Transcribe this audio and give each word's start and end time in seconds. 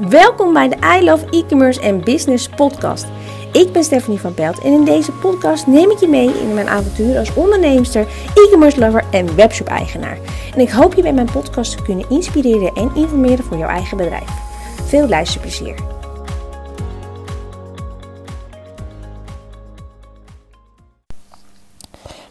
Welkom 0.00 0.52
bij 0.52 0.68
de 0.68 0.76
I 0.98 1.04
Love 1.04 1.26
E-commerce 1.30 1.80
en 1.80 2.04
Business 2.04 2.48
podcast. 2.48 3.06
Ik 3.52 3.72
ben 3.72 3.84
Stephanie 3.84 4.20
van 4.20 4.34
Pelt 4.34 4.60
en 4.60 4.72
in 4.72 4.84
deze 4.84 5.12
podcast 5.12 5.66
neem 5.66 5.90
ik 5.90 5.98
je 5.98 6.08
mee 6.08 6.40
in 6.40 6.54
mijn 6.54 6.68
avontuur 6.68 7.18
als 7.18 7.34
onderneemster, 7.34 8.06
e-commerce 8.34 8.78
lover 8.78 9.04
en 9.10 9.36
webshop 9.36 9.66
eigenaar. 9.66 10.18
En 10.54 10.60
ik 10.60 10.70
hoop 10.70 10.94
je 10.94 11.02
bij 11.02 11.12
mijn 11.12 11.30
podcast 11.32 11.76
te 11.76 11.82
kunnen 11.82 12.10
inspireren 12.10 12.74
en 12.74 12.94
informeren 12.94 13.44
voor 13.44 13.56
jouw 13.56 13.68
eigen 13.68 13.96
bedrijf. 13.96 14.30
Veel 14.84 15.08
luisterplezier. 15.08 15.74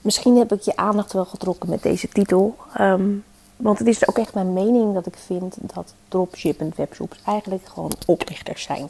Misschien 0.01 0.37
heb 0.37 0.53
ik 0.53 0.61
je 0.61 0.75
aandacht 0.75 1.13
wel 1.13 1.25
getrokken 1.25 1.69
met 1.69 1.83
deze 1.83 2.07
titel. 2.07 2.55
Ehm, 2.73 3.09
want 3.57 3.79
het 3.79 3.87
is 3.87 4.07
ook 4.07 4.17
echt 4.17 4.33
mijn 4.33 4.53
mening 4.53 4.93
dat 4.93 5.05
ik 5.05 5.15
vind 5.25 5.57
dat 5.61 5.93
dropshippend 6.07 6.75
webshops 6.75 7.19
eigenlijk 7.25 7.67
gewoon 7.67 7.91
oplichters 8.05 8.63
zijn. 8.63 8.89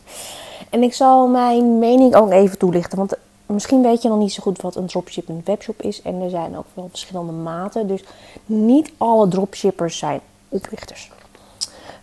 En 0.69 0.83
ik 0.83 0.93
zal 0.93 1.27
mijn 1.27 1.79
mening 1.79 2.15
ook 2.15 2.31
even 2.31 2.57
toelichten. 2.57 2.97
Want 2.97 3.13
misschien 3.45 3.81
weet 3.81 4.01
je 4.01 4.09
nog 4.09 4.17
niet 4.17 4.33
zo 4.33 4.43
goed 4.43 4.61
wat 4.61 4.75
een 4.75 4.85
dropshippend 4.85 5.45
webshop 5.45 5.81
is. 5.81 6.01
En 6.01 6.21
er 6.21 6.29
zijn 6.29 6.57
ook 6.57 6.65
wel 6.73 6.87
verschillende 6.89 7.31
maten. 7.31 7.87
Dus 7.87 8.03
niet 8.45 8.91
alle 8.97 9.27
dropshippers 9.27 9.97
zijn 9.97 10.19
oplichters. 10.49 11.11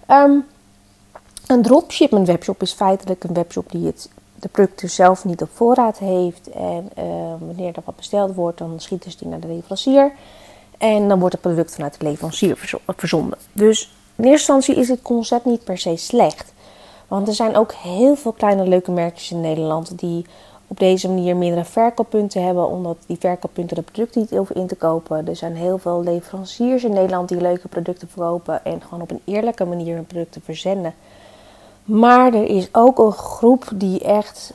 Um, 0.08 0.44
een 1.46 1.62
dropshipment 1.62 2.26
webshop 2.26 2.62
is 2.62 2.72
feitelijk 2.72 3.24
een 3.24 3.34
webshop 3.34 3.70
die 3.70 3.86
het, 3.86 4.08
de 4.34 4.48
producten 4.48 4.90
zelf 4.90 5.24
niet 5.24 5.42
op 5.42 5.50
voorraad 5.52 5.98
heeft. 5.98 6.50
En 6.50 6.90
uh, 6.98 7.04
wanneer 7.38 7.76
er 7.76 7.82
wat 7.84 7.96
besteld 7.96 8.34
wordt, 8.34 8.58
dan 8.58 8.80
schieten 8.80 9.10
ze 9.10 9.18
die 9.18 9.28
naar 9.28 9.40
de 9.40 9.46
leverancier. 9.46 10.12
En 10.82 11.08
dan 11.08 11.18
wordt 11.18 11.34
het 11.34 11.42
product 11.42 11.74
vanuit 11.74 11.98
de 11.98 12.04
leverancier 12.04 12.56
verzonden. 12.96 13.38
Dus 13.52 13.82
in 14.16 14.24
eerste 14.24 14.52
instantie 14.52 14.74
is 14.74 14.88
het 14.88 15.02
concept 15.02 15.44
niet 15.44 15.64
per 15.64 15.78
se 15.78 15.96
slecht. 15.96 16.52
Want 17.08 17.28
er 17.28 17.34
zijn 17.34 17.56
ook 17.56 17.72
heel 17.72 18.16
veel 18.16 18.32
kleine 18.32 18.66
leuke 18.66 18.90
merkjes 18.90 19.30
in 19.30 19.40
Nederland 19.40 19.98
die 19.98 20.26
op 20.66 20.78
deze 20.78 21.08
manier 21.08 21.36
meerdere 21.36 21.64
verkooppunten 21.64 22.44
hebben, 22.44 22.68
omdat 22.68 22.96
die 23.06 23.16
verkooppunten 23.20 23.76
de 23.76 23.82
producten 23.82 24.20
niet 24.20 24.30
hoeven 24.30 24.56
in 24.56 24.66
te 24.66 24.74
kopen. 24.74 25.28
Er 25.28 25.36
zijn 25.36 25.56
heel 25.56 25.78
veel 25.78 26.02
leveranciers 26.02 26.84
in 26.84 26.92
Nederland 26.92 27.28
die 27.28 27.40
leuke 27.40 27.68
producten 27.68 28.08
verkopen 28.08 28.64
en 28.64 28.82
gewoon 28.82 29.02
op 29.02 29.10
een 29.10 29.22
eerlijke 29.24 29.64
manier 29.64 29.94
hun 29.94 30.06
producten 30.06 30.42
verzenden. 30.44 30.94
Maar 31.84 32.34
er 32.34 32.46
is 32.46 32.68
ook 32.72 32.98
een 32.98 33.12
groep 33.12 33.68
die 33.74 34.00
echt 34.00 34.54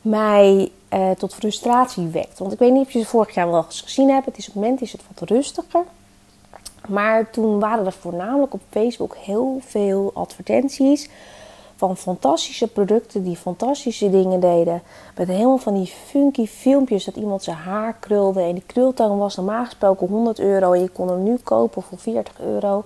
mij 0.00 0.70
uh, 0.94 1.10
tot 1.10 1.34
frustratie 1.34 2.06
wekt. 2.06 2.38
Want 2.38 2.52
ik 2.52 2.58
weet 2.58 2.72
niet 2.72 2.86
of 2.86 2.90
je 2.90 2.98
het 2.98 3.08
vorig 3.08 3.34
jaar 3.34 3.50
wel 3.50 3.64
eens 3.64 3.80
gezien 3.80 4.10
hebt. 4.10 4.26
Het 4.26 4.36
is 4.36 4.48
op 4.48 4.54
het 4.54 4.62
moment 4.62 4.80
is 4.80 4.92
het 4.92 5.02
wat 5.14 5.28
rustiger. 5.28 5.84
Maar 6.88 7.30
toen 7.30 7.60
waren 7.60 7.86
er 7.86 7.92
voornamelijk 7.92 8.54
op 8.54 8.60
Facebook 8.70 9.16
heel 9.16 9.58
veel 9.66 10.10
advertenties 10.14 11.08
van 11.76 11.96
fantastische 11.96 12.68
producten 12.68 13.22
die 13.24 13.36
fantastische 13.36 14.10
dingen 14.10 14.40
deden. 14.40 14.82
Met 15.16 15.28
helemaal 15.28 15.58
van 15.58 15.74
die 15.74 15.92
funky 16.06 16.46
filmpjes 16.46 17.04
dat 17.04 17.16
iemand 17.16 17.42
zijn 17.42 17.56
haar 17.56 17.96
krulde. 18.00 18.40
En 18.40 18.54
die 18.54 18.62
krultang 18.66 19.18
was 19.18 19.36
normaal 19.36 19.64
gesproken 19.64 20.08
100 20.08 20.38
euro 20.38 20.72
en 20.72 20.80
je 20.80 20.88
kon 20.88 21.08
hem 21.08 21.22
nu 21.22 21.36
kopen 21.36 21.82
voor 21.82 21.98
40 21.98 22.40
euro. 22.40 22.84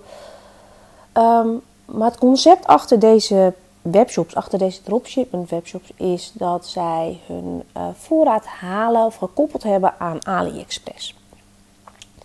Um, 1.13 1.61
maar 1.85 2.09
het 2.09 2.19
concept 2.19 2.67
achter 2.67 2.99
deze 2.99 3.53
webshops, 3.81 4.35
achter 4.35 4.59
deze 4.59 4.81
dropshipment 4.81 5.49
webshops, 5.49 5.91
is 5.95 6.31
dat 6.33 6.67
zij 6.67 7.19
hun 7.25 7.63
uh, 7.77 7.87
voorraad 7.93 8.45
halen 8.45 9.05
of 9.05 9.15
gekoppeld 9.15 9.63
hebben 9.63 9.93
aan 9.99 10.25
AliExpress. 10.25 11.15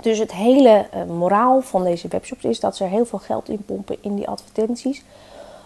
Dus 0.01 0.19
het 0.19 0.33
hele 0.33 0.87
uh, 0.95 1.05
moraal 1.05 1.61
van 1.61 1.85
deze 1.85 2.09
webshops 2.09 2.45
is 2.45 2.61
dat 2.61 2.77
ze 2.77 2.85
er 2.85 2.91
heel 2.91 3.07
veel 3.07 3.19
geld 3.19 3.49
in 3.49 3.65
pompen 3.65 3.97
in 4.01 4.15
die 4.15 4.29
advertenties. 4.29 5.03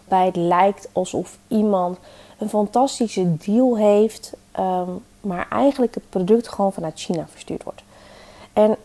Bij 0.05 0.27
het 0.27 0.37
lijkt 0.37 0.89
alsof 0.93 1.39
iemand 1.49 1.99
een 2.39 2.49
fantastische 2.49 3.37
deal 3.37 3.77
heeft, 3.77 4.33
um, 4.59 5.05
maar 5.21 5.47
eigenlijk 5.51 5.95
het 5.95 6.09
product 6.09 6.49
gewoon 6.49 6.73
vanuit 6.73 7.01
China 7.01 7.27
verstuurd 7.31 7.63
wordt. 7.63 7.83
En 8.53 8.77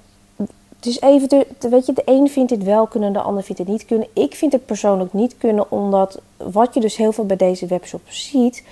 dus 0.84 1.02
even, 1.02 1.30
de, 1.30 1.48
weet 1.70 1.86
je, 1.86 1.94
de 1.94 2.02
een 2.06 2.30
vindt 2.30 2.50
dit 2.50 2.64
wel 2.64 2.88
kunnen, 2.88 3.14
de 3.14 3.22
ander 3.22 3.44
vindt 3.44 3.62
het 3.62 3.70
niet 3.70 3.86
kunnen. 3.86 4.08
Ik 4.14 4.36
vind 4.36 4.52
het 4.52 4.66
persoonlijk 4.66 5.14
niet 5.14 5.38
kunnen, 5.38 5.72
omdat 5.72 6.22
wat 6.38 6.74
je 6.74 6.80
dus 6.80 6.96
heel 6.96 7.12
veel 7.12 7.26
bij 7.26 7.36
deze 7.36 7.66
webshop 7.66 8.02
ziet, 8.06 8.64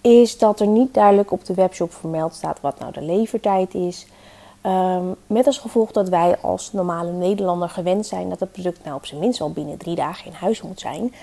is 0.00 0.38
dat 0.38 0.60
er 0.60 0.66
niet 0.66 0.94
duidelijk 0.94 1.30
op 1.30 1.44
de 1.44 1.54
webshop 1.54 1.92
vermeld 1.92 2.34
staat 2.34 2.60
wat 2.60 2.78
nou 2.78 2.92
de 2.92 3.02
levertijd 3.02 3.74
is. 3.74 4.06
Um, 4.66 5.14
met 5.26 5.46
als 5.46 5.58
gevolg 5.58 5.92
dat 5.92 6.08
wij 6.08 6.36
als 6.38 6.72
normale 6.72 7.12
Nederlander 7.12 7.68
gewend 7.68 8.06
zijn 8.06 8.28
dat 8.28 8.40
het 8.40 8.52
product 8.52 8.84
nou 8.84 8.96
op 8.96 9.06
zijn 9.06 9.20
minst 9.20 9.40
al 9.40 9.50
binnen 9.50 9.76
drie 9.76 9.94
dagen 9.94 10.26
in 10.26 10.32
huis 10.32 10.62
moet 10.62 10.80
zijn. 10.80 11.14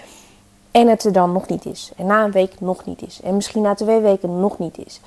En 0.72 0.88
het 0.88 1.04
er 1.04 1.12
dan 1.14 1.32
nog 1.32 1.48
niet 1.48 1.66
is. 1.66 1.92
En 1.96 2.06
na 2.06 2.24
een 2.24 2.32
week 2.32 2.60
nog 2.60 2.86
niet 2.86 3.02
is. 3.02 3.22
En 3.22 3.36
misschien 3.36 3.62
na 3.62 3.74
twee 3.74 4.00
weken 4.00 4.40
nog 4.40 4.60
niet 4.60 4.78
is 4.86 5.02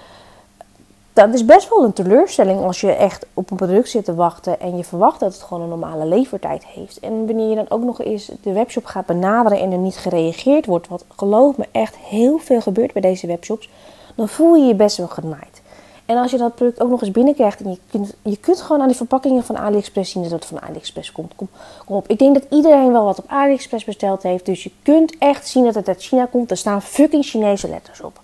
dat 1.13 1.35
is 1.35 1.45
best 1.45 1.69
wel 1.69 1.85
een 1.85 1.93
teleurstelling 1.93 2.65
als 2.65 2.81
je 2.81 2.93
echt 2.93 3.27
op 3.35 3.51
een 3.51 3.57
product 3.57 3.89
zit 3.89 4.05
te 4.05 4.15
wachten 4.15 4.61
en 4.61 4.77
je 4.77 4.85
verwacht 4.85 5.21
dat 5.21 5.33
het 5.33 5.43
gewoon 5.43 5.63
een 5.63 5.69
normale 5.69 6.07
levertijd 6.07 6.67
heeft. 6.67 7.01
En 7.01 7.27
wanneer 7.27 7.49
je 7.49 7.55
dan 7.55 7.71
ook 7.71 7.83
nog 7.83 8.03
eens 8.03 8.31
de 8.43 8.53
webshop 8.53 8.85
gaat 8.85 9.07
benaderen 9.07 9.59
en 9.59 9.73
er 9.73 9.79
niet 9.79 9.97
gereageerd 9.97 10.67
wordt, 10.67 10.89
wat 10.89 11.05
geloof 11.17 11.57
me 11.57 11.67
echt 11.73 11.97
heel 11.97 12.39
veel 12.39 12.61
gebeurt 12.61 12.93
bij 12.93 13.03
deze 13.03 13.27
webshops, 13.27 13.69
dan 14.15 14.29
voel 14.29 14.55
je 14.55 14.65
je 14.65 14.75
best 14.75 14.97
wel 14.97 15.09
genaaid. 15.09 15.63
En 16.07 16.17
als 16.17 16.31
je 16.31 16.39
dat 16.39 16.55
product 16.55 16.81
ook 16.81 16.91
nog 16.91 17.01
eens 17.01 17.11
binnenkrijgt 17.11 17.61
en 17.61 17.71
je 17.71 17.79
kunt, 17.91 18.15
je 18.23 18.37
kunt 18.37 18.61
gewoon 18.61 18.81
aan 18.81 18.89
die 18.89 18.97
verpakkingen 18.97 19.45
van 19.45 19.59
AliExpress 19.59 20.13
zien 20.13 20.23
dat 20.23 20.33
het 20.33 20.45
van 20.45 20.61
AliExpress 20.61 21.13
komt. 21.13 21.35
Kom, 21.37 21.49
kom 21.85 21.97
op. 21.97 22.09
Ik 22.09 22.19
denk 22.19 22.35
dat 22.35 22.45
iedereen 22.51 22.93
wel 22.93 23.05
wat 23.05 23.19
op 23.19 23.25
AliExpress 23.29 23.85
besteld 23.85 24.23
heeft. 24.23 24.47
Dus 24.47 24.63
je 24.63 24.71
kunt 24.83 25.19
echt 25.19 25.49
zien 25.49 25.65
dat 25.65 25.75
het 25.75 25.89
uit 25.89 26.03
China 26.03 26.27
komt. 26.27 26.51
Er 26.51 26.57
staan 26.57 26.83
fucking 26.83 27.25
Chinese 27.25 27.69
letters 27.69 28.01
op. 28.01 28.21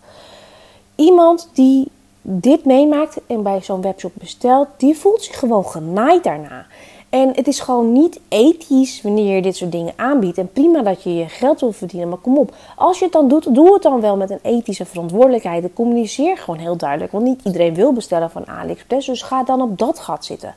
Iemand 0.95 1.49
die 1.53 1.91
dit 2.23 2.65
meemaakt 2.65 3.21
en 3.27 3.43
bij 3.43 3.63
zo'n 3.63 3.83
webshop 3.83 4.13
bestelt, 4.15 4.69
die 4.77 4.97
voelt 4.97 5.23
zich 5.23 5.39
gewoon 5.39 5.67
genaaid 5.67 6.25
daarna. 6.25 6.67
En 7.09 7.29
het 7.35 7.47
is 7.47 7.61
gewoon 7.61 7.93
niet 7.93 8.21
ethisch 8.29 9.03
wanneer 9.03 9.35
je 9.35 9.43
dit 9.43 9.57
soort 9.57 9.73
dingen 9.73 9.93
aanbiedt. 9.97 10.39
En 10.39 10.53
prima 10.53 10.83
dat 10.83 11.03
je 11.03 11.15
je 11.15 11.29
geld 11.29 11.61
wil 11.61 11.73
verdienen, 11.73 12.09
maar 12.09 12.19
kom 12.19 12.39
op. 12.39 12.55
Als 12.77 12.99
je 12.99 13.05
het 13.05 13.13
dan 13.13 13.29
doet, 13.29 13.55
doe 13.55 13.73
het 13.73 13.83
dan 13.83 14.01
wel 14.01 14.17
met 14.17 14.31
een 14.31 14.39
ethische 14.43 14.85
verantwoordelijkheid. 14.85 15.63
En 15.63 15.73
communiceer 15.73 16.37
gewoon 16.37 16.61
heel 16.61 16.77
duidelijk. 16.77 17.13
Want 17.13 17.25
niet 17.25 17.41
iedereen 17.45 17.75
wil 17.75 17.93
bestellen 17.93 18.31
van 18.31 18.47
AliExpress, 18.47 19.07
dus 19.07 19.23
ga 19.23 19.43
dan 19.43 19.63
op 19.63 19.79
dat 19.79 19.99
gat 19.99 20.25
zitten. 20.25 20.55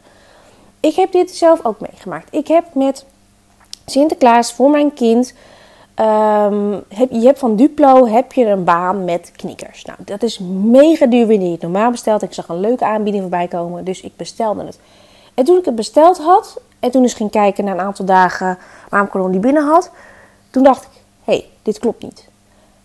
Ik 0.79 0.95
heb 0.95 1.11
dit 1.11 1.31
zelf 1.31 1.65
ook 1.65 1.79
meegemaakt. 1.79 2.35
Ik 2.35 2.47
heb 2.47 2.73
met 2.73 3.05
Sinterklaas 3.85 4.53
voor 4.53 4.69
mijn 4.69 4.93
kind 4.93 5.33
Um, 5.99 6.83
heb, 6.87 7.11
je 7.11 7.25
hebt 7.25 7.39
van 7.39 7.55
Duplo 7.55 8.07
heb 8.07 8.33
je 8.33 8.45
een 8.45 8.63
baan 8.63 9.05
met 9.05 9.31
knikkers. 9.35 9.85
Nou, 9.85 9.99
dat 10.05 10.23
is 10.23 10.39
mega 10.63 11.05
duur 11.05 11.27
wanneer 11.27 11.51
je 11.51 11.57
normaal 11.61 11.91
bestelt. 11.91 12.21
Ik 12.21 12.33
zag 12.33 12.47
een 12.47 12.59
leuke 12.59 12.85
aanbieding 12.85 13.23
voorbij 13.23 13.47
komen, 13.47 13.83
dus 13.83 14.01
ik 14.01 14.15
bestelde 14.15 14.65
het. 14.65 14.79
En 15.33 15.45
toen 15.45 15.57
ik 15.57 15.65
het 15.65 15.75
besteld 15.75 16.17
had, 16.17 16.61
en 16.79 16.91
toen 16.91 17.01
eens 17.01 17.13
ging 17.13 17.31
kijken 17.31 17.63
naar 17.63 17.73
een 17.73 17.85
aantal 17.85 18.05
dagen 18.05 18.57
waarom 18.89 19.25
ik 19.25 19.31
die 19.31 19.39
binnen 19.41 19.65
had, 19.65 19.91
toen 20.49 20.63
dacht 20.63 20.83
ik, 20.83 20.89
hé, 21.23 21.33
hey, 21.33 21.45
dit 21.61 21.79
klopt 21.79 22.03
niet. 22.03 22.29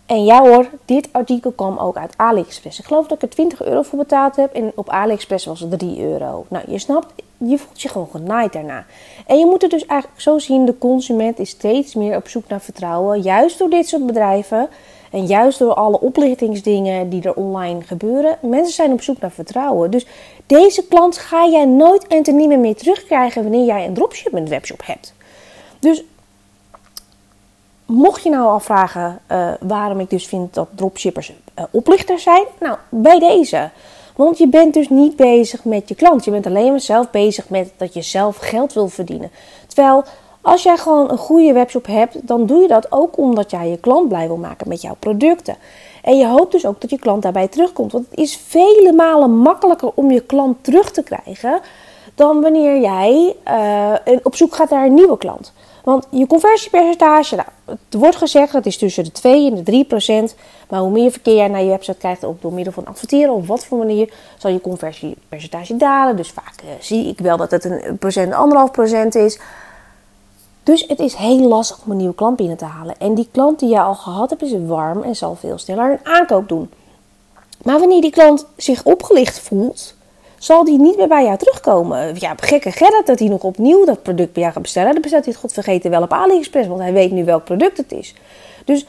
En 0.05 0.25
ja 0.25 0.41
hoor, 0.41 0.69
dit 0.85 1.09
artikel 1.11 1.51
kwam 1.51 1.77
ook 1.77 1.97
uit 1.97 2.13
AliExpress. 2.17 2.79
Ik 2.79 2.85
geloof 2.85 3.07
dat 3.07 3.17
ik 3.17 3.23
er 3.23 3.29
20 3.29 3.63
euro 3.63 3.81
voor 3.81 3.99
betaald 3.99 4.35
heb 4.35 4.53
en 4.53 4.71
op 4.75 4.89
AliExpress 4.89 5.45
was 5.45 5.59
het 5.59 5.79
3 5.79 6.01
euro. 6.01 6.45
Nou, 6.47 6.71
je 6.71 6.79
snapt, 6.79 7.13
je 7.37 7.57
voelt 7.57 7.81
je 7.81 7.89
gewoon 7.89 8.09
genaaid 8.11 8.53
daarna. 8.53 8.85
En 9.25 9.39
je 9.39 9.45
moet 9.45 9.61
het 9.61 9.71
dus 9.71 9.85
eigenlijk 9.85 10.21
zo 10.21 10.39
zien, 10.39 10.65
de 10.65 10.77
consument 10.77 11.39
is 11.39 11.49
steeds 11.49 11.95
meer 11.95 12.15
op 12.15 12.27
zoek 12.27 12.47
naar 12.47 12.61
vertrouwen. 12.61 13.21
Juist 13.21 13.57
door 13.57 13.69
dit 13.69 13.87
soort 13.87 14.05
bedrijven 14.05 14.69
en 15.11 15.25
juist 15.25 15.59
door 15.59 15.73
alle 15.73 15.99
oplichtingsdingen 15.99 17.09
die 17.09 17.23
er 17.23 17.33
online 17.33 17.81
gebeuren. 17.81 18.37
Mensen 18.41 18.73
zijn 18.73 18.91
op 18.91 19.01
zoek 19.01 19.19
naar 19.19 19.31
vertrouwen. 19.31 19.91
Dus 19.91 20.05
deze 20.45 20.87
klant 20.87 21.17
ga 21.17 21.47
jij 21.47 21.65
nooit 21.65 22.07
en 22.07 22.35
niet 22.35 22.59
meer, 22.59 22.75
terugkrijgen 22.75 23.41
wanneer 23.43 23.65
jij 23.65 23.85
een 23.85 23.93
dropshipment 23.93 24.49
webshop 24.49 24.81
hebt. 24.85 25.13
Dus 25.79 26.03
mocht 27.85 28.23
je 28.23 28.29
nou 28.29 28.47
afvragen 28.47 29.19
uh, 29.31 29.53
waarom 29.59 29.99
ik 29.99 30.09
dus 30.09 30.27
vind 30.27 30.53
dat 30.53 30.67
dropshippers 30.75 31.29
uh, 31.59 31.63
oplichters 31.71 32.23
zijn, 32.23 32.43
nou 32.59 32.77
bij 32.89 33.19
deze. 33.19 33.69
Want 34.17 34.37
je 34.37 34.47
bent 34.47 34.73
dus 34.73 34.89
niet 34.89 35.15
bezig 35.15 35.63
met 35.63 35.89
je 35.89 35.95
klant. 35.95 36.25
Je 36.25 36.31
bent 36.31 36.45
alleen 36.45 36.69
maar 36.69 36.79
zelf 36.79 37.09
bezig 37.09 37.49
met 37.49 37.71
dat 37.77 37.93
je 37.93 38.01
zelf 38.01 38.37
geld 38.37 38.73
wil 38.73 38.87
verdienen. 38.87 39.31
Terwijl 39.67 40.03
als 40.41 40.63
jij 40.63 40.77
gewoon 40.77 41.11
een 41.11 41.17
goede 41.17 41.53
webshop 41.53 41.85
hebt, 41.85 42.27
dan 42.27 42.45
doe 42.45 42.61
je 42.61 42.67
dat 42.67 42.91
ook 42.91 43.17
omdat 43.17 43.51
jij 43.51 43.69
je 43.69 43.77
klant 43.77 44.07
blij 44.07 44.27
wil 44.27 44.37
maken 44.37 44.67
met 44.67 44.81
jouw 44.81 44.95
producten. 44.99 45.55
En 46.03 46.17
je 46.17 46.27
hoopt 46.27 46.51
dus 46.51 46.65
ook 46.65 46.81
dat 46.81 46.89
je 46.89 46.99
klant 46.99 47.21
daarbij 47.21 47.47
terugkomt. 47.47 47.91
Want 47.91 48.05
het 48.09 48.19
is 48.19 48.37
vele 48.37 48.93
malen 48.93 49.37
makkelijker 49.37 49.91
om 49.93 50.11
je 50.11 50.21
klant 50.21 50.63
terug 50.63 50.91
te 50.91 51.03
krijgen 51.03 51.59
dan 52.15 52.41
wanneer 52.41 52.79
jij 52.79 53.35
uh, 53.47 54.17
op 54.23 54.35
zoek 54.35 54.55
gaat 54.55 54.69
naar 54.69 54.85
een 54.85 54.93
nieuwe 54.93 55.17
klant. 55.17 55.53
Want 55.87 56.07
je 56.09 56.27
conversiepercentage, 56.27 57.35
nou, 57.35 57.47
het 57.65 57.79
wordt 57.89 58.15
gezegd 58.15 58.53
dat 58.53 58.65
is 58.65 58.77
tussen 58.77 59.03
de 59.03 59.11
2 59.11 59.49
en 59.49 59.55
de 59.55 59.63
3 59.63 59.85
procent. 59.85 60.35
Maar 60.69 60.79
hoe 60.79 60.91
meer 60.91 61.11
verkeer 61.11 61.35
jij 61.35 61.47
naar 61.47 61.61
je 61.61 61.69
website 61.69 61.97
krijgt, 61.97 62.25
ook 62.25 62.41
door 62.41 62.53
middel 62.53 62.73
van 62.73 62.85
adverteren 62.85 63.33
op 63.33 63.47
wat 63.47 63.65
voor 63.65 63.77
manier, 63.77 64.13
zal 64.37 64.51
je 64.51 64.61
conversiepercentage 64.61 65.75
dalen. 65.75 66.15
Dus 66.15 66.29
vaak 66.29 66.53
uh, 66.63 66.69
zie 66.79 67.07
ik 67.07 67.19
wel 67.19 67.37
dat 67.37 67.51
het 67.51 67.65
een 67.65 67.97
procent, 67.97 68.33
anderhalf 68.33 68.71
procent 68.71 69.15
is. 69.15 69.39
Dus 70.63 70.85
het 70.87 70.99
is 70.99 71.13
heel 71.13 71.47
lastig 71.47 71.83
om 71.85 71.91
een 71.91 71.97
nieuwe 71.97 72.15
klant 72.15 72.35
binnen 72.37 72.57
te 72.57 72.65
halen. 72.65 72.97
En 72.97 73.15
die 73.15 73.29
klant 73.31 73.59
die 73.59 73.69
je 73.69 73.81
al 73.81 73.95
gehad 73.95 74.29
hebt, 74.29 74.41
is 74.41 74.53
warm 74.65 75.03
en 75.03 75.15
zal 75.15 75.35
veel 75.35 75.57
sneller 75.57 75.91
een 75.91 76.05
aankoop 76.05 76.49
doen. 76.49 76.69
Maar 77.63 77.79
wanneer 77.79 78.01
die 78.01 78.11
klant 78.11 78.45
zich 78.57 78.83
opgelicht 78.83 79.39
voelt, 79.39 79.95
zal 80.37 80.63
die 80.63 80.79
niet 80.79 80.97
meer 80.97 81.07
bij 81.07 81.23
jou 81.23 81.37
terugkomen. 81.37 82.15
Ja, 82.19 82.33
gekke 82.37 82.71
Gerrit 82.71 83.07
dat 83.07 83.19
hij 83.19 83.27
nog 83.27 83.43
opnieuw 83.43 83.85
dat 83.85 84.03
product 84.03 84.33
bij 84.33 84.41
jou 84.41 84.53
gaat 84.53 84.61
bestellen. 84.61 84.91
Dan 84.91 85.01
bestelt 85.01 85.23
hij 85.23 85.33
het 85.33 85.41
godvergeten 85.41 85.91
wel 85.91 86.01
op 86.01 86.13
AliExpress, 86.13 86.67
want 86.67 86.79
hij 86.79 86.93
weet 86.93 87.11
nu 87.11 87.25
welk 87.25 87.43
product 87.43 87.77
het 87.77 87.91
is. 87.91 88.13
Dus 88.65 88.85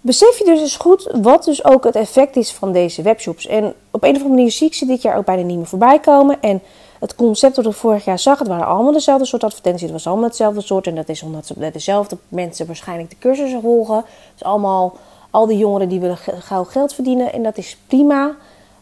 besef 0.00 0.38
je 0.38 0.44
dus 0.44 0.60
eens 0.60 0.76
goed 0.76 1.10
wat 1.22 1.44
dus 1.44 1.64
ook 1.64 1.84
het 1.84 1.96
effect 1.96 2.36
is 2.36 2.52
van 2.52 2.72
deze 2.72 3.02
webshops. 3.02 3.46
En 3.46 3.74
op 3.90 4.02
een 4.02 4.10
of 4.10 4.16
andere 4.16 4.34
manier 4.34 4.50
zie 4.50 4.66
ik 4.66 4.74
ze 4.74 4.86
dit 4.86 5.02
jaar 5.02 5.16
ook 5.16 5.24
bijna 5.24 5.42
niet 5.42 5.56
meer 5.56 5.66
voorbij 5.66 5.98
komen. 5.98 6.40
En 6.40 6.62
het 6.98 7.14
concept 7.14 7.56
dat 7.56 7.66
ik 7.66 7.72
vorig 7.72 8.04
jaar 8.04 8.18
zag, 8.18 8.38
het 8.38 8.48
waren 8.48 8.66
allemaal 8.66 8.92
dezelfde 8.92 9.26
soort 9.26 9.44
advertenties. 9.44 9.82
Het 9.82 9.92
was 9.92 10.06
allemaal 10.06 10.24
hetzelfde 10.24 10.60
soort. 10.60 10.86
En 10.86 10.94
dat 10.94 11.08
is 11.08 11.22
omdat 11.22 11.46
ze 11.46 11.70
dezelfde 11.72 12.16
mensen 12.28 12.66
waarschijnlijk 12.66 13.10
de 13.10 13.16
cursussen 13.18 13.60
volgen. 13.60 14.04
Is 14.36 14.44
allemaal 14.44 14.96
al 15.30 15.46
die 15.46 15.58
jongeren 15.58 15.88
die 15.88 16.00
willen 16.00 16.18
gauw 16.18 16.64
geld 16.64 16.94
verdienen. 16.94 17.32
En 17.32 17.42
dat 17.42 17.56
is 17.56 17.76
prima. 17.86 18.36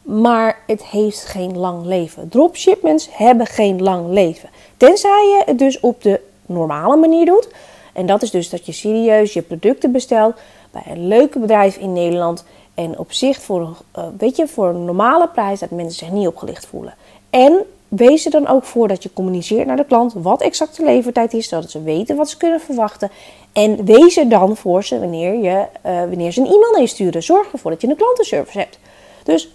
Maar 0.05 0.59
het 0.67 0.85
heeft 0.85 1.25
geen 1.25 1.59
lang 1.59 1.85
leven. 1.85 2.29
Dropshipments 2.29 3.09
hebben 3.13 3.47
geen 3.47 3.83
lang 3.83 4.09
leven. 4.09 4.49
Tenzij 4.77 5.11
je 5.11 5.43
het 5.47 5.59
dus 5.59 5.81
op 5.81 6.03
de 6.03 6.21
normale 6.47 6.97
manier 6.97 7.27
doet. 7.27 7.49
En 7.93 8.07
dat 8.07 8.23
is 8.23 8.31
dus 8.31 8.51
dat 8.51 8.67
je 8.67 8.73
serieus 8.73 9.33
je 9.33 9.43
producten 9.43 9.93
bestelt 9.93 10.35
bij 10.71 10.83
een 10.89 11.09
leuke 11.09 11.39
bedrijf 11.39 11.77
in 11.77 11.93
Nederland. 11.93 12.45
En 12.75 12.99
op 12.99 13.13
zich 13.13 13.43
voor, 13.43 13.61
uh, 13.99 14.05
weet 14.19 14.37
je, 14.37 14.49
voor 14.49 14.69
een 14.69 14.85
normale 14.85 15.29
prijs 15.29 15.61
dat 15.61 15.71
mensen 15.71 16.07
zich 16.07 16.11
niet 16.11 16.27
opgelicht 16.27 16.67
voelen. 16.67 16.95
En 17.31 17.65
wees 17.89 18.25
er 18.25 18.31
dan 18.31 18.47
ook 18.47 18.65
voor 18.65 18.89
dat 18.89 19.03
je 19.03 19.13
communiceert 19.13 19.67
naar 19.67 19.77
de 19.77 19.85
klant 19.85 20.13
wat 20.17 20.43
exact 20.43 20.77
de 20.77 20.85
levertijd 20.85 21.33
is, 21.33 21.49
zodat 21.49 21.71
ze 21.71 21.83
weten 21.83 22.17
wat 22.17 22.31
ze 22.31 22.37
kunnen 22.37 22.61
verwachten. 22.61 23.11
En 23.53 23.85
wees 23.85 24.17
er 24.17 24.29
dan 24.29 24.57
voor 24.57 24.85
ze 24.85 24.99
wanneer, 24.99 25.35
je, 25.35 25.67
uh, 25.87 25.99
wanneer 25.99 26.33
ze 26.33 26.41
een 26.41 26.47
e-mail 26.47 26.77
insturen. 26.77 27.23
Zorg 27.23 27.53
ervoor 27.53 27.71
dat 27.71 27.81
je 27.81 27.89
een 27.89 27.97
klantenservice 27.97 28.59
hebt. 28.59 28.79
Dus 29.23 29.55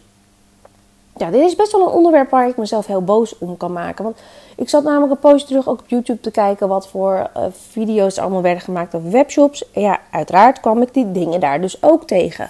ja, 1.20 1.32
dit 1.32 1.42
is 1.42 1.56
best 1.56 1.72
wel 1.72 1.82
een 1.82 1.94
onderwerp 1.94 2.30
waar 2.30 2.48
ik 2.48 2.58
mezelf 2.58 2.86
heel 2.86 3.04
boos 3.04 3.38
om 3.38 3.58
kan 3.58 3.74
maken. 3.74 4.04
Want 4.04 4.18
ik 4.56 4.70
zat 4.70 4.84
namelijk 4.84 5.12
een 5.12 5.20
poosje 5.20 5.46
terug 5.46 5.68
ook 5.68 5.80
op 5.80 5.88
YouTube 5.88 6.20
te 6.20 6.32
kijken 6.32 6.68
wat 6.68 6.88
voor 6.88 7.30
uh, 7.38 7.44
video's 7.70 8.18
allemaal 8.18 8.42
werden 8.42 8.62
gemaakt 8.62 8.96
over 8.96 9.12
webshops. 9.12 9.72
En 9.72 9.82
ja, 9.82 10.00
uiteraard 10.12 10.60
kwam 10.60 10.82
ik 10.82 10.94
die 10.94 11.12
dingen 11.12 11.40
daar 11.40 11.62
dus 11.62 11.84
ook 11.84 12.08
tegen. 12.08 12.50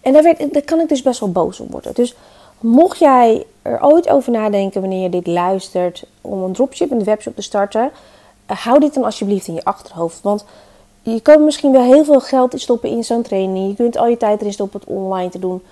En 0.00 0.12
daar, 0.12 0.22
werd, 0.22 0.64
kan 0.64 0.80
ik 0.80 0.88
dus 0.88 1.02
best 1.02 1.20
wel 1.20 1.32
boos 1.32 1.60
om 1.60 1.70
worden. 1.70 1.94
Dus 1.94 2.14
mocht 2.60 2.98
jij 2.98 3.46
er 3.62 3.82
ooit 3.82 4.08
over 4.08 4.32
nadenken 4.32 4.80
wanneer 4.80 5.02
je 5.02 5.08
dit 5.08 5.26
luistert 5.26 6.04
om 6.20 6.42
een 6.42 6.52
dropship 6.52 6.90
in 6.90 6.98
de 6.98 7.04
webshop 7.04 7.34
te 7.34 7.42
starten, 7.42 7.90
uh, 8.50 8.56
hou 8.56 8.80
dit 8.80 8.94
dan 8.94 9.04
alsjeblieft 9.04 9.46
in 9.46 9.54
je 9.54 9.64
achterhoofd. 9.64 10.22
Want 10.22 10.44
je 11.02 11.20
kan 11.20 11.44
misschien 11.44 11.72
wel 11.72 11.82
heel 11.82 12.04
veel 12.04 12.20
geld 12.20 12.60
stoppen 12.60 12.90
in 12.90 13.04
zo'n 13.04 13.22
training. 13.22 13.68
Je 13.68 13.74
kunt 13.74 13.96
al 13.96 14.06
je 14.06 14.16
tijd 14.16 14.40
erin 14.40 14.52
stoppen 14.52 14.80
het 14.80 14.88
online 14.88 15.30
te 15.30 15.38
doen 15.38 15.62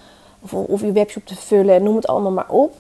of, 0.43 0.53
of 0.53 0.81
je 0.81 0.93
webshop 0.93 1.27
te 1.27 1.37
vullen 1.37 1.75
en 1.75 1.83
noem 1.83 1.97
het 1.97 2.07
allemaal 2.07 2.33
maar 2.33 2.51
op. 2.51 2.75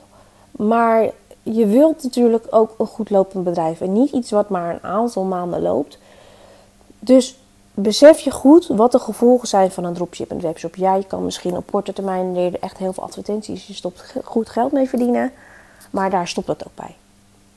Maar 0.51 1.11
je 1.43 1.67
wilt 1.67 2.03
natuurlijk 2.03 2.47
ook 2.51 2.75
een 2.79 2.87
goed 2.87 3.11
lopend 3.11 3.45
bedrijf 3.45 3.81
en 3.81 3.93
niet 3.93 4.13
iets 4.13 4.31
wat 4.31 4.49
maar 4.49 4.75
een 4.75 4.83
aantal 4.83 5.25
maanden 5.25 5.63
loopt. 5.63 5.99
Dus 6.99 7.37
besef 7.75 8.19
je 8.19 8.31
goed 8.31 8.67
wat 8.67 8.93
de 8.93 8.99
gevolgen 8.99 9.49
zijn 9.49 9.71
van 9.71 9.85
een 9.85 9.95
dropship 9.95 10.31
en 10.31 10.41
webshop. 10.41 10.77
Ja, 10.77 10.95
je 10.95 11.07
kan 11.07 11.25
misschien 11.25 11.57
op 11.57 11.71
korte 11.71 11.93
termijn 11.93 12.35
leren 12.35 12.61
echt 12.61 12.79
heel 12.79 12.93
veel 12.93 13.03
advertenties. 13.03 13.67
Je 13.67 13.75
stopt 13.75 14.15
goed 14.25 14.49
geld 14.49 14.73
mee 14.73 14.89
verdienen, 14.89 15.33
maar 15.91 16.11
daar 16.11 16.29
stopt 16.29 16.47
het 16.47 16.67
ook 16.67 16.75
bij. 16.75 16.97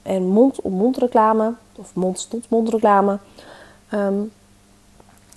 En 0.01 0.27
mond-op-mond 0.27 0.97
reclame, 0.97 1.53
of 1.75 1.93
mond-tot-mond 1.93 2.69
reclame, 2.69 3.17
ehm, 3.89 4.13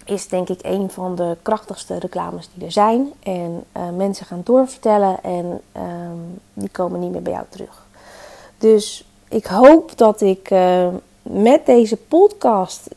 is 0.09 0.29
denk 0.29 0.49
ik 0.49 0.59
een 0.63 0.91
van 0.91 1.15
de 1.15 1.37
krachtigste 1.43 1.99
reclames 1.99 2.49
die 2.55 2.65
er 2.65 2.73
zijn. 2.73 3.13
En 3.23 3.65
uh, 3.77 3.83
mensen 3.97 4.27
gaan 4.27 4.41
doorvertellen 4.45 5.23
en 5.23 5.61
um, 5.77 6.41
die 6.53 6.69
komen 6.69 7.01
niet 7.01 7.11
meer 7.11 7.23
bij 7.23 7.33
jou 7.33 7.45
terug. 7.49 7.87
Dus 8.59 9.05
ik 9.29 9.47
hoop 9.47 9.97
dat 9.97 10.21
ik 10.21 10.51
uh, 10.51 10.89
met 11.23 11.67
deze 11.67 11.97
podcast 11.97 12.89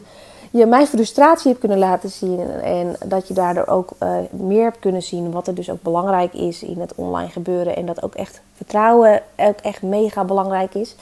je 0.50 0.66
mijn 0.66 0.86
frustratie 0.86 1.48
hebt 1.48 1.60
kunnen 1.60 1.78
laten 1.78 2.10
zien. 2.10 2.40
En 2.50 2.96
dat 3.06 3.28
je 3.28 3.34
daardoor 3.34 3.66
ook 3.66 3.90
uh, 4.02 4.16
meer 4.30 4.62
hebt 4.62 4.78
kunnen 4.78 5.02
zien 5.02 5.30
wat 5.30 5.46
er 5.46 5.54
dus 5.54 5.70
ook 5.70 5.82
belangrijk 5.82 6.32
is 6.32 6.62
in 6.62 6.80
het 6.80 6.94
online 6.94 7.30
gebeuren. 7.30 7.76
En 7.76 7.86
dat 7.86 8.02
ook 8.02 8.14
echt 8.14 8.40
vertrouwen 8.54 9.22
ook 9.36 9.58
echt 9.60 9.82
mega 9.82 10.24
belangrijk 10.24 10.74
is. 10.74 10.94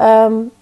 Um, 0.00 0.52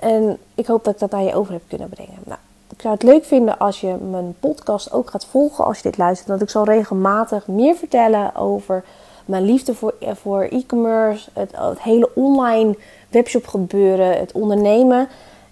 en 0.00 0.38
ik 0.54 0.66
hoop 0.66 0.84
dat 0.84 0.94
ik 0.94 1.00
dat 1.00 1.12
aan 1.12 1.24
je 1.24 1.34
over 1.34 1.52
heb 1.52 1.62
kunnen 1.68 1.88
brengen. 1.88 2.18
Nou, 2.24 2.38
ik 2.76 2.82
zou 2.82 2.94
het 2.94 3.02
leuk 3.02 3.24
vinden 3.24 3.58
als 3.58 3.80
je 3.80 3.94
mijn 4.10 4.34
podcast 4.40 4.92
ook 4.92 5.10
gaat 5.10 5.26
volgen 5.26 5.64
als 5.64 5.76
je 5.76 5.82
dit 5.82 5.98
luistert. 5.98 6.28
Dat 6.28 6.42
ik 6.42 6.50
zal 6.50 6.64
regelmatig 6.64 7.46
meer 7.46 7.74
vertellen 7.74 8.34
over 8.34 8.84
mijn 9.24 9.44
liefde 9.44 9.74
voor, 9.74 9.94
voor 10.00 10.42
e-commerce, 10.42 11.30
het, 11.32 11.56
het, 11.56 11.82
hele 11.82 12.10
online 12.14 12.76
webshop 13.08 13.46
gebeuren, 13.46 14.18
het 14.18 14.32
ondernemen. 14.32 15.08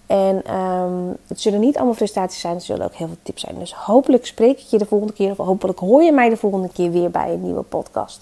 En 0.06 0.54
um, 0.54 1.16
het 1.26 1.40
zullen 1.40 1.60
niet 1.60 1.76
allemaal 1.76 1.94
frustraties 1.94 2.40
zijn, 2.40 2.54
het 2.54 2.62
zullen 2.62 2.86
ook 2.86 2.94
heel 2.94 3.06
veel 3.06 3.16
tips 3.22 3.40
zijn. 3.40 3.58
Dus 3.58 3.74
hopelijk 3.74 4.26
spreek 4.26 4.60
ik 4.60 4.66
je 4.66 4.78
de 4.78 4.86
volgende 4.86 5.12
keer, 5.12 5.30
of 5.30 5.36
hopelijk 5.36 5.78
hoor 5.78 6.02
je 6.02 6.12
mij 6.12 6.28
de 6.28 6.36
volgende 6.36 6.68
keer 6.72 6.90
weer 6.90 7.10
bij 7.10 7.32
een 7.32 7.42
nieuwe 7.42 7.62
podcast. 7.62 8.20